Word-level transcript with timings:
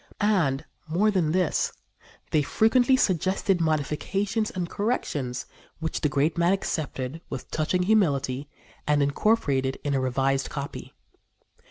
And 0.19 0.65
more 0.87 1.11
than 1.11 1.31
this, 1.31 1.73
they 2.31 2.41
frequently 2.41 2.97
suggested 2.97 3.61
modifications 3.61 4.49
and 4.49 4.67
corrections 4.67 5.45
which 5.77 6.01
the 6.01 6.09
great 6.09 6.39
man 6.39 6.53
accepted 6.53 7.21
with 7.29 7.51
touching 7.51 7.83
humility 7.83 8.49
and 8.87 9.03
incorporated 9.03 9.77
in 9.83 9.93
a 9.93 9.99
revised 10.01 10.49
copy. 10.49 10.95